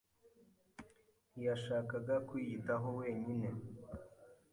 [1.31, 3.49] ntiyashakaga kwiyitaho wenyine.